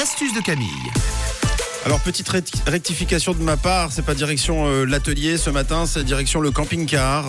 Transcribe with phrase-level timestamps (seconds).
[0.00, 0.66] l'astuce de Camille.
[1.84, 6.02] Alors petite recti- rectification de ma part, c'est pas direction euh, l'atelier ce matin, c'est
[6.04, 7.26] direction le camping-car.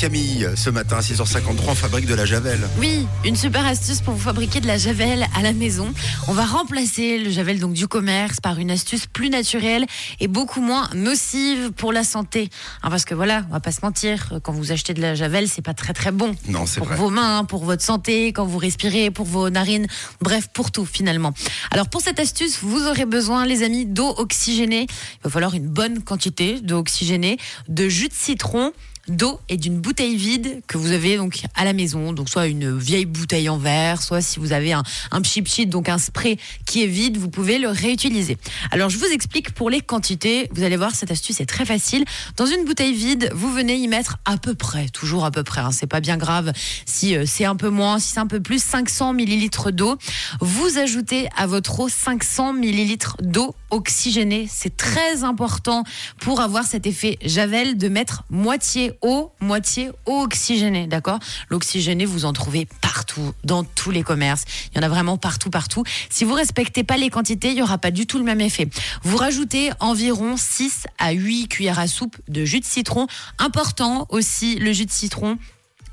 [0.00, 2.58] Camille, ce matin à 6h53, on fabrique de la javel.
[2.78, 5.92] Oui, une super astuce pour vous fabriquer de la javel à la maison.
[6.26, 9.84] On va remplacer le javel donc du commerce par une astuce plus naturelle
[10.18, 12.48] et beaucoup moins nocive pour la santé.
[12.82, 15.48] Hein, parce que voilà, on va pas se mentir, quand vous achetez de la javel,
[15.48, 16.34] c'est pas très très bon.
[16.48, 16.96] Non, c'est pour vrai.
[16.96, 19.86] vos mains, pour votre santé, quand vous respirez, pour vos narines,
[20.22, 21.34] bref, pour tout finalement.
[21.72, 24.86] Alors pour cette astuce, vous aurez besoin, les amis, d'eau oxygénée.
[24.88, 27.36] Il va falloir une bonne quantité d'eau oxygénée,
[27.68, 28.72] de jus de citron
[29.08, 32.76] d'eau et d'une bouteille vide que vous avez donc à la maison, donc soit une
[32.76, 36.82] vieille bouteille en verre, soit si vous avez un, un chip donc un spray qui
[36.82, 38.38] est vide, vous pouvez le réutiliser.
[38.70, 42.04] Alors je vous explique pour les quantités, vous allez voir cette astuce est très facile.
[42.36, 45.60] Dans une bouteille vide, vous venez y mettre à peu près, toujours à peu près,
[45.60, 46.52] hein, c'est pas bien grave
[46.86, 49.96] si euh, c'est un peu moins, si c'est un peu plus, 500 millilitres d'eau.
[50.40, 54.46] Vous ajoutez à votre eau 500 millilitres d'eau oxygénée.
[54.50, 55.84] C'est très important
[56.20, 61.18] pour avoir cet effet javel de mettre moitié eau, moitié eau oxygénée, d'accord?
[61.48, 64.44] L'oxygéné, vous en trouvez partout, dans tous les commerces.
[64.72, 65.84] Il y en a vraiment partout, partout.
[66.08, 68.68] Si vous respectez pas les quantités, il y aura pas du tout le même effet.
[69.02, 73.06] Vous rajoutez environ 6 à 8 cuillères à soupe de jus de citron.
[73.38, 75.38] Important aussi, le jus de citron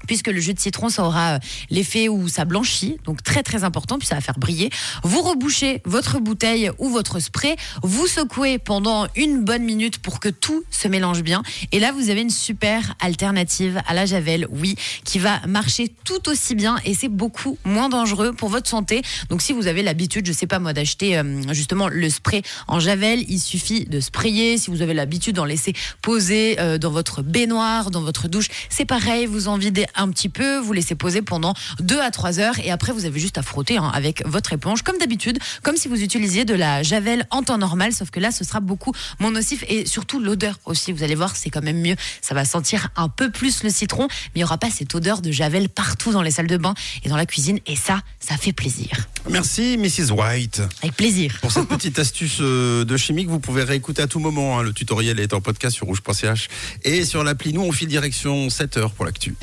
[0.08, 3.64] puisque le jus de citron, ça aura euh, l'effet où ça blanchit, donc très très
[3.64, 4.70] important, puis ça va faire briller.
[5.04, 10.30] Vous rebouchez votre bouteille ou votre spray, vous secouez pendant une bonne minute pour que
[10.30, 14.76] tout se mélange bien, et là vous avez une super alternative à la javel, oui,
[15.04, 19.02] qui va marcher tout aussi bien et c'est beaucoup moins dangereux pour votre santé.
[19.30, 22.80] Donc si vous avez l'habitude, je sais pas moi, d'acheter euh, justement le spray en
[22.80, 24.58] javel, il suffit de sprayer.
[24.58, 28.86] Si vous avez l'habitude d'en laisser poser euh, dans votre baignoire, dans votre douche, c'est
[28.86, 32.60] pareil, vous en videz un petit peu, vous laissez poser pendant 2 à 3 heures
[32.60, 35.88] et après vous avez juste à frotter hein, avec votre éponge comme d'habitude, comme si
[35.88, 39.32] vous utilisiez de la javel en temps normal, sauf que là ce sera beaucoup moins
[39.32, 42.90] nocif et surtout l'odeur aussi, vous allez voir c'est quand même mieux, ça va sentir
[42.96, 46.12] un peu plus le citron, mais il n'y aura pas cette odeur de javel partout
[46.12, 48.90] dans les salles de bain et dans la cuisine et ça, ça fait plaisir.
[49.30, 50.12] Merci Mrs.
[50.12, 50.62] White.
[50.82, 51.38] Avec plaisir.
[51.42, 54.60] Pour cette petite astuce euh, de chimie que vous pouvez réécouter à tout moment.
[54.60, 54.64] hein.
[54.64, 56.48] Le tutoriel est en podcast sur rouge.ch
[56.84, 57.54] et sur l'appli.
[57.54, 59.36] Nous, on file direction 7h pour l'actu.